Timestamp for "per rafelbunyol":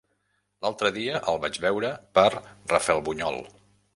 2.19-3.41